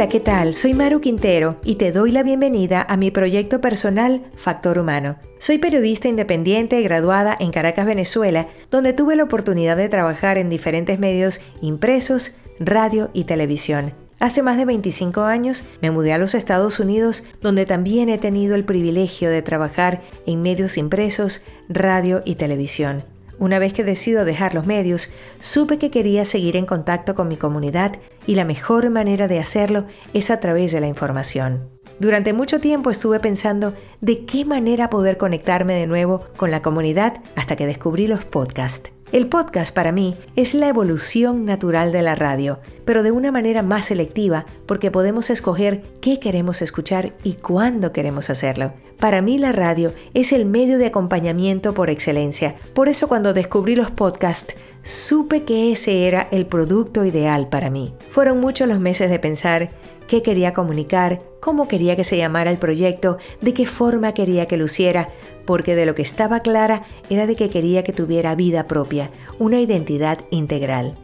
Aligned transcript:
Hola, 0.00 0.08
¿qué 0.08 0.20
tal? 0.20 0.54
Soy 0.54 0.72
Maru 0.72 1.02
Quintero 1.02 1.56
y 1.62 1.74
te 1.74 1.92
doy 1.92 2.10
la 2.10 2.22
bienvenida 2.22 2.86
a 2.88 2.96
mi 2.96 3.10
proyecto 3.10 3.60
personal 3.60 4.22
Factor 4.34 4.78
Humano. 4.78 5.16
Soy 5.36 5.58
periodista 5.58 6.08
independiente 6.08 6.80
graduada 6.80 7.36
en 7.38 7.50
Caracas, 7.50 7.84
Venezuela, 7.84 8.48
donde 8.70 8.94
tuve 8.94 9.14
la 9.14 9.24
oportunidad 9.24 9.76
de 9.76 9.90
trabajar 9.90 10.38
en 10.38 10.48
diferentes 10.48 10.98
medios 10.98 11.42
impresos, 11.60 12.38
radio 12.58 13.10
y 13.12 13.24
televisión. 13.24 13.92
Hace 14.20 14.42
más 14.42 14.56
de 14.56 14.64
25 14.64 15.20
años 15.20 15.66
me 15.82 15.90
mudé 15.90 16.14
a 16.14 16.18
los 16.18 16.34
Estados 16.34 16.80
Unidos, 16.80 17.24
donde 17.42 17.66
también 17.66 18.08
he 18.08 18.16
tenido 18.16 18.54
el 18.54 18.64
privilegio 18.64 19.28
de 19.28 19.42
trabajar 19.42 20.00
en 20.24 20.40
medios 20.40 20.78
impresos, 20.78 21.44
radio 21.68 22.22
y 22.24 22.36
televisión. 22.36 23.04
Una 23.38 23.58
vez 23.58 23.74
que 23.74 23.84
decido 23.84 24.24
dejar 24.24 24.54
los 24.54 24.66
medios, 24.66 25.12
supe 25.40 25.78
que 25.78 25.90
quería 25.90 26.26
seguir 26.26 26.56
en 26.56 26.64
contacto 26.66 27.14
con 27.14 27.28
mi 27.28 27.36
comunidad 27.36 27.98
y 28.26 28.34
la 28.34 28.44
mejor 28.44 28.90
manera 28.90 29.28
de 29.28 29.38
hacerlo 29.38 29.86
es 30.12 30.30
a 30.30 30.40
través 30.40 30.72
de 30.72 30.80
la 30.80 30.88
información. 30.88 31.68
Durante 31.98 32.32
mucho 32.32 32.60
tiempo 32.60 32.90
estuve 32.90 33.20
pensando 33.20 33.74
de 34.00 34.24
qué 34.24 34.44
manera 34.44 34.88
poder 34.88 35.18
conectarme 35.18 35.74
de 35.74 35.86
nuevo 35.86 36.24
con 36.36 36.50
la 36.50 36.62
comunidad 36.62 37.18
hasta 37.36 37.56
que 37.56 37.66
descubrí 37.66 38.06
los 38.06 38.24
podcasts. 38.24 38.90
El 39.12 39.26
podcast 39.26 39.74
para 39.74 39.90
mí 39.90 40.16
es 40.36 40.54
la 40.54 40.68
evolución 40.68 41.44
natural 41.44 41.90
de 41.90 42.00
la 42.00 42.14
radio, 42.14 42.60
pero 42.84 43.02
de 43.02 43.10
una 43.10 43.32
manera 43.32 43.60
más 43.62 43.86
selectiva 43.86 44.46
porque 44.66 44.92
podemos 44.92 45.30
escoger 45.30 45.82
qué 46.00 46.20
queremos 46.20 46.62
escuchar 46.62 47.14
y 47.24 47.32
cuándo 47.34 47.92
queremos 47.92 48.30
hacerlo. 48.30 48.72
Para 49.00 49.20
mí 49.20 49.36
la 49.38 49.50
radio 49.50 49.92
es 50.14 50.32
el 50.32 50.44
medio 50.44 50.78
de 50.78 50.86
acompañamiento 50.86 51.74
por 51.74 51.90
excelencia. 51.90 52.54
Por 52.72 52.88
eso 52.88 53.08
cuando 53.08 53.32
descubrí 53.32 53.74
los 53.74 53.90
podcasts, 53.90 54.54
supe 54.82 55.44
que 55.44 55.72
ese 55.72 56.06
era 56.06 56.28
el 56.30 56.46
producto 56.46 57.04
ideal 57.04 57.48
para 57.48 57.70
mí. 57.70 57.94
Fueron 58.08 58.40
muchos 58.40 58.68
los 58.68 58.80
meses 58.80 59.10
de 59.10 59.18
pensar 59.18 59.70
qué 60.08 60.22
quería 60.22 60.52
comunicar, 60.52 61.20
cómo 61.40 61.68
quería 61.68 61.96
que 61.96 62.04
se 62.04 62.16
llamara 62.16 62.50
el 62.50 62.58
proyecto, 62.58 63.18
de 63.40 63.54
qué 63.54 63.66
forma 63.66 64.12
quería 64.12 64.46
que 64.46 64.56
luciera, 64.56 65.08
porque 65.44 65.74
de 65.74 65.86
lo 65.86 65.94
que 65.94 66.02
estaba 66.02 66.40
clara 66.40 66.82
era 67.08 67.26
de 67.26 67.36
que 67.36 67.50
quería 67.50 67.84
que 67.84 67.92
tuviera 67.92 68.34
vida 68.34 68.66
propia, 68.66 69.10
una 69.38 69.60
identidad 69.60 70.18
integral. 70.30 70.96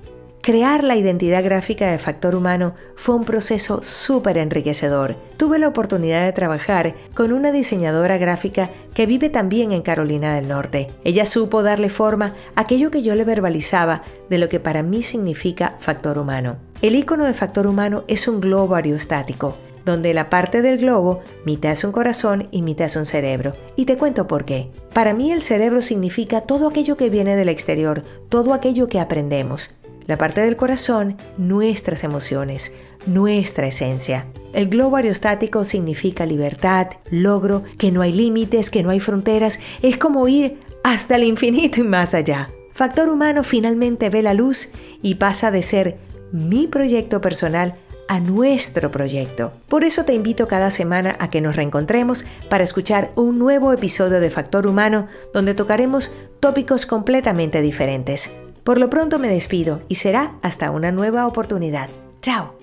Crear 0.47 0.85
la 0.85 0.95
identidad 0.95 1.43
gráfica 1.43 1.91
de 1.91 1.99
Factor 1.99 2.37
Humano 2.37 2.77
fue 2.95 3.17
un 3.17 3.25
proceso 3.25 3.83
súper 3.83 4.39
enriquecedor. 4.39 5.17
Tuve 5.37 5.59
la 5.59 5.67
oportunidad 5.67 6.25
de 6.25 6.33
trabajar 6.33 6.95
con 7.15 7.33
una 7.33 7.51
diseñadora 7.51 8.17
gráfica 8.17 8.71
que 8.95 9.07
vive 9.07 9.29
también 9.29 9.73
en 9.73 9.83
Carolina 9.83 10.37
del 10.37 10.47
Norte. 10.47 10.87
Ella 11.03 11.27
supo 11.27 11.65
darle 11.65 11.89
forma 11.89 12.37
a 12.55 12.61
aquello 12.61 12.93
que 12.93 13.03
yo 13.03 13.17
le 13.17 13.25
verbalizaba 13.25 14.05
de 14.31 14.39
lo 14.39 14.49
que 14.49 14.61
para 14.61 14.85
mí 14.85 15.03
significa 15.03 15.75
Factor 15.81 16.17
Humano. 16.17 16.59
El 16.81 16.95
icono 16.95 17.25
de 17.25 17.35
factor 17.35 17.67
humano 17.67 18.05
es 18.07 18.29
un 18.29 18.41
globo 18.41 18.77
aerostático, 18.77 19.57
donde 19.85 20.15
la 20.15 20.31
parte 20.31 20.63
del 20.63 20.79
globo 20.79 21.23
mitad 21.45 21.73
es 21.73 21.83
un 21.83 21.91
corazón 21.91 22.47
y 22.53 22.63
mitad 22.63 22.87
es 22.87 22.95
un 22.95 23.05
cerebro. 23.05 23.51
Y 23.75 23.87
te 23.87 23.97
cuento 23.97 24.29
por 24.29 24.45
qué. 24.45 24.71
Para 24.95 25.13
mí 25.13 25.33
el 25.33 25.43
cerebro 25.43 25.83
significa 25.83 26.43
todo 26.43 26.69
aquello 26.69 26.97
que 26.97 27.11
viene 27.11 27.35
del 27.35 27.49
exterior, 27.49 28.05
todo 28.29 28.55
aquello 28.55 28.87
que 28.87 29.01
aprendemos. 29.01 29.81
La 30.07 30.17
parte 30.17 30.41
del 30.41 30.57
corazón, 30.57 31.17
nuestras 31.37 32.05
emociones, 32.05 32.77
nuestra 33.07 33.67
esencia. 33.67 34.27
El 34.53 34.69
globo 34.69 34.97
aerostático 34.97 35.65
significa 35.65 36.27
libertad, 36.27 36.89
logro, 37.11 37.65
que 37.79 37.91
no 37.91 38.03
hay 38.03 38.13
límites, 38.13 38.71
que 38.71 38.83
no 38.83 38.91
hay 38.91 39.01
fronteras, 39.01 39.61
es 39.83 39.97
como 39.97 40.29
ir 40.29 40.59
hasta 40.85 41.17
el 41.17 41.25
infinito 41.25 41.81
y 41.81 41.85
más 41.85 42.15
allá. 42.15 42.49
Factor 42.73 43.09
humano 43.09 43.43
finalmente 43.43 44.11
ve 44.11 44.23
la 44.23 44.35
luz 44.35 44.71
y 45.03 45.17
pasa 45.17 45.51
de 45.51 45.63
ser 45.63 45.97
mi 46.31 46.67
proyecto 46.67 47.21
personal 47.21 47.75
a 48.09 48.21
nuestro 48.21 48.91
proyecto. 48.91 49.53
Por 49.69 49.85
eso 49.85 50.05
te 50.05 50.15
invito 50.15 50.47
cada 50.47 50.71
semana 50.71 51.17
a 51.19 51.29
que 51.31 51.41
nos 51.41 51.57
reencontremos 51.57 52.25
para 52.49 52.65
escuchar 52.65 53.11
un 53.17 53.39
nuevo 53.39 53.73
episodio 53.73 54.21
de 54.21 54.31
Factor 54.31 54.67
Humano 54.67 55.09
donde 55.35 55.55
tocaremos 55.55 56.15
tópicos 56.41 56.87
completamente 56.87 57.61
diferentes. 57.63 58.31
Por 58.67 58.79
lo 58.79 58.91
pronto 58.91 59.21
me 59.21 59.29
despido 59.29 59.83
y 59.87 59.95
será 59.95 60.33
hasta 60.43 60.73
una 60.73 60.91
nueva 60.91 61.29
oportunidad. 61.29 61.89
Chao. 62.21 62.56